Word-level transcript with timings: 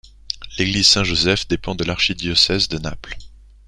L'église 0.57 0.87
Saint-Joseph 0.87 1.47
dépend 1.47 1.75
de 1.75 1.83
l'archidiocèse 1.83 2.69
de 2.69 2.79
Naples. 2.79 3.19